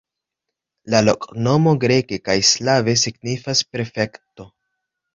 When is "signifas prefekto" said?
3.05-4.53